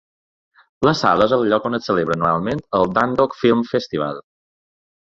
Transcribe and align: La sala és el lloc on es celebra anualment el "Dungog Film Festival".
La 0.87 0.93
sala 1.01 1.27
és 1.29 1.35
el 1.37 1.45
lloc 1.51 1.69
on 1.71 1.79
es 1.79 1.87
celebra 1.91 2.17
anualment 2.19 2.65
el 2.81 2.91
"Dungog 2.99 3.39
Film 3.45 3.65
Festival". 3.75 4.25